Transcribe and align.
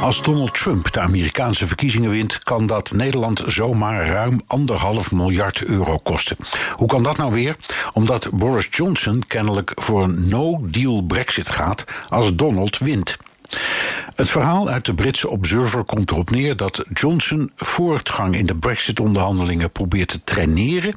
Als 0.00 0.22
Donald 0.22 0.54
Trump 0.54 0.92
de 0.92 1.00
Amerikaanse 1.00 1.66
verkiezingen 1.66 2.10
wint, 2.10 2.38
kan 2.38 2.66
dat 2.66 2.92
Nederland 2.92 3.42
zomaar 3.46 4.06
ruim 4.06 4.40
anderhalf 4.46 5.12
miljard 5.12 5.62
euro 5.64 5.98
kosten. 5.98 6.36
Hoe 6.72 6.88
kan 6.88 7.02
dat 7.02 7.16
nou 7.16 7.32
weer? 7.32 7.56
Omdat 7.92 8.28
Boris 8.32 8.68
Johnson 8.70 9.24
kennelijk 9.26 9.72
voor 9.74 10.02
een 10.02 10.28
no-deal 10.28 11.02
Brexit 11.02 11.50
gaat 11.50 11.84
als 12.08 12.34
Donald 12.34 12.78
wint. 12.78 13.16
Het 14.14 14.28
verhaal 14.28 14.68
uit 14.68 14.84
de 14.84 14.94
Britse 14.94 15.30
Observer 15.30 15.84
komt 15.84 16.10
erop 16.10 16.30
neer 16.30 16.56
dat 16.56 16.84
Johnson 16.92 17.50
voortgang 17.56 18.36
in 18.36 18.46
de 18.46 18.56
Brexit-onderhandelingen 18.56 19.70
probeert 19.70 20.08
te 20.08 20.24
traineren, 20.24 20.94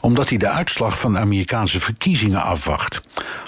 omdat 0.00 0.28
hij 0.28 0.38
de 0.38 0.48
uitslag 0.48 0.98
van 1.00 1.12
de 1.12 1.18
Amerikaanse 1.18 1.80
verkiezingen 1.80 2.42
afwacht. 2.42 3.02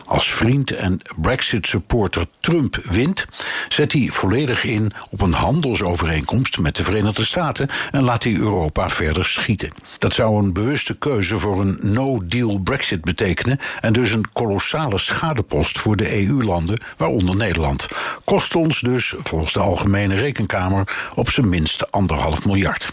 Als 0.06 0.30
vriend 0.30 0.70
en 0.70 1.00
Brexit-supporter 1.16 2.26
Trump 2.40 2.76
wint, 2.84 3.24
zet 3.68 3.92
hij 3.92 4.08
volledig 4.12 4.64
in 4.64 4.92
op 5.10 5.20
een 5.20 5.32
handelsovereenkomst 5.32 6.58
met 6.58 6.76
de 6.76 6.84
Verenigde 6.84 7.24
Staten 7.24 7.68
en 7.90 8.02
laat 8.02 8.22
hij 8.22 8.34
Europa 8.34 8.90
verder 8.90 9.26
schieten. 9.26 9.70
Dat 9.98 10.12
zou 10.12 10.44
een 10.44 10.52
bewuste 10.52 10.94
keuze 10.94 11.38
voor 11.38 11.60
een 11.60 11.78
no-deal 11.80 12.58
Brexit 12.58 13.04
betekenen 13.04 13.58
en 13.80 13.92
dus 13.92 14.12
een 14.12 14.32
kolossale 14.32 14.98
schadepost 14.98 15.78
voor 15.78 15.96
de 15.96 16.26
EU-landen, 16.26 16.80
waaronder 16.96 17.36
Nederland. 17.36 17.88
Kost 18.24 18.54
ons 18.54 18.80
dus, 18.80 19.05
volgens 19.22 19.52
de 19.52 19.60
Algemene 19.60 20.14
Rekenkamer, 20.14 21.10
op 21.14 21.30
zijn 21.30 21.48
minst 21.48 21.92
anderhalf 21.92 22.44
miljard. 22.44 22.92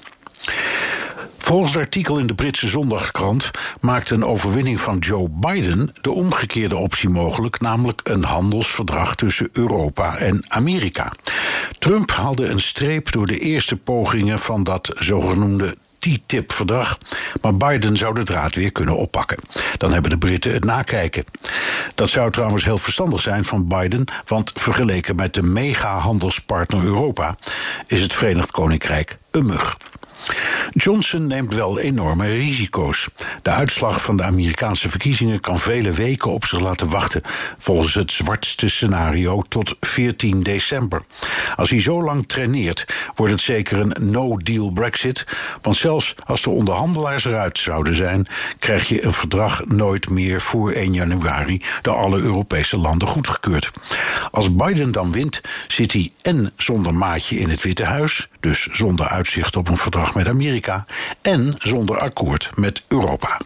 Volgens 1.38 1.74
het 1.74 1.84
artikel 1.84 2.18
in 2.18 2.28
de 2.28 2.36
Britse 2.36 2.68
Zondagkrant 2.68 3.52
maakt 3.82 4.10
een 4.10 4.26
overwinning 4.26 4.80
van 4.80 4.98
Joe 4.98 5.30
Biden 5.30 5.94
de 6.02 6.12
omgekeerde 6.12 6.78
optie 6.78 7.10
mogelijk, 7.10 7.60
namelijk 7.60 8.02
een 8.04 8.24
handelsverdrag 8.24 9.16
tussen 9.16 9.50
Europa 9.52 10.18
en 10.18 10.46
Amerika. 10.48 11.12
Trump 11.80 12.12
haalde 12.12 12.46
een 12.46 12.62
streep 12.62 13.12
door 13.12 13.28
de 13.28 13.40
eerste 13.40 13.76
pogingen 13.76 14.40
van 14.40 14.64
dat 14.64 14.92
zogenoemde 14.98 15.78
TTIP-verdrag. 16.04 16.98
Maar 17.42 17.58
Biden 17.58 17.98
zou 17.98 18.14
de 18.14 18.24
draad 18.24 18.56
weer 18.56 18.72
kunnen 18.72 18.98
oppakken. 18.98 19.38
Dan 19.78 19.94
hebben 19.94 20.12
de 20.12 20.18
Britten 20.18 20.54
het 20.54 20.64
nakijken. 20.64 21.24
Dat 21.96 22.10
zou 22.10 22.32
trouwens 22.32 22.64
heel 22.64 22.78
verstandig 22.78 23.22
zijn 23.22 23.46
van 23.46 23.68
Biden, 23.68 24.06
want 24.26 24.52
vergeleken 24.56 25.16
met 25.16 25.34
de 25.34 25.44
mega-handelspartner 25.44 26.84
Europa 26.84 27.36
is 27.88 28.02
het 28.02 28.14
Verenigd 28.14 28.52
Koninkrijk 28.52 29.18
een 29.32 29.46
mug. 29.46 29.78
Johnson 30.70 31.28
neemt 31.28 31.54
wel 31.54 31.80
enorme 31.80 32.28
risico's. 32.28 33.08
De 33.42 33.50
uitslag 33.50 34.04
van 34.04 34.18
de 34.18 34.24
Amerikaanse 34.24 34.90
verkiezingen 34.90 35.40
kan 35.40 35.60
vele 35.60 35.92
weken 35.92 36.32
op 36.32 36.46
zich 36.46 36.60
laten 36.60 36.90
wachten, 36.90 37.22
volgens 37.58 37.94
het 37.94 38.12
zwartste 38.12 38.70
scenario 38.70 39.42
tot 39.42 39.76
14 39.80 40.44
december. 40.44 41.02
Als 41.56 41.70
hij 41.70 41.82
zo 41.82 42.04
lang 42.04 42.28
traineert, 42.28 42.86
wordt 43.16 43.32
het 43.32 43.42
zeker 43.42 43.80
een 43.80 44.12
no-deal 44.12 44.70
Brexit, 44.70 45.26
want 45.62 45.78
zelfs 45.78 46.16
als 46.26 46.42
de 46.42 46.50
onderhandelaars 46.50 47.26
eruit 47.26 47.58
zouden 47.60 47.96
zijn, 47.96 48.28
krijg 48.60 48.88
je 48.88 49.06
een 49.06 49.14
verdrag 49.14 49.66
nooit 49.66 50.10
meer 50.10 50.42
voor 50.42 50.72
1 50.72 50.94
januari 50.94 51.62
door 51.82 51.96
alle 51.96 52.20
Europese 52.20 52.78
landen 52.78 53.08
goedgekeurd. 53.08 53.72
Als 54.34 54.56
Biden 54.56 54.92
dan 54.92 55.12
wint, 55.12 55.42
zit 55.68 55.92
hij 55.92 56.12
en 56.22 56.54
zonder 56.58 56.94
maatje 56.94 57.38
in 57.38 57.50
het 57.50 57.62
Witte 57.62 57.84
Huis, 57.84 58.28
dus 58.40 58.68
zonder 58.72 59.08
uitzicht 59.08 59.56
op 59.56 59.68
een 59.70 59.78
verdrag 59.78 60.16
met 60.16 60.28
Amerika, 60.28 60.86
en 61.22 61.56
zonder 61.58 61.98
akkoord 61.98 62.50
met 62.56 62.84
Europa. 62.88 63.38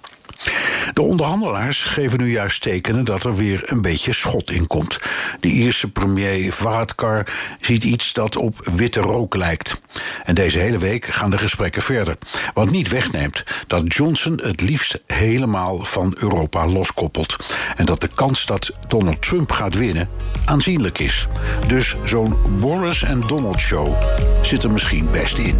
De 0.94 1.02
onderhandelaars 1.02 1.84
geven 1.84 2.20
nu 2.20 2.31
juist 2.31 2.62
tekenen 2.62 3.06
dat 3.06 3.24
er 3.24 3.36
weer 3.36 3.62
een 3.66 3.81
beetje 3.81 4.14
schot 4.14 4.52
in 4.52 4.68
komt. 4.68 5.00
De 5.40 5.48
Ierse 5.48 5.92
premier 5.92 6.53
Varadkar 6.53 7.28
ziet 7.62 7.84
iets 7.84 8.14
dat 8.14 8.36
op 8.36 8.70
witte 8.75 9.00
rook 9.00 9.36
lijkt. 9.36 9.81
En 10.24 10.36
deze 10.36 10.59
hele 10.59 10.78
week 10.78 11.06
gaan 11.06 11.30
de 11.30 11.38
gesprekken 11.38 11.81
verder. 11.81 12.18
Wat 12.53 12.70
niet 12.70 12.90
wegneemt 12.90 13.44
dat 13.68 13.94
Johnson 13.94 14.40
het 14.44 14.62
liefst 14.62 15.03
helemaal 15.06 15.86
van 15.86 16.16
Europa 16.20 16.68
loskoppelt. 16.68 17.36
En 17.76 17.86
dat 17.86 18.02
de 18.02 18.09
kans 18.16 18.46
dat 18.46 18.72
Donald 18.88 19.22
Trump 19.22 19.52
gaat 19.52 19.74
winnen 19.74 20.09
aanzienlijk 20.46 21.00
is. 21.00 21.28
Dus 21.68 21.96
zo'n 22.03 22.36
Boris 22.59 23.03
en 23.03 23.22
Donald 23.28 23.59
show 23.59 23.94
zit 24.42 24.64
er 24.64 24.72
misschien 24.72 25.08
best 25.12 25.38
in. 25.38 25.59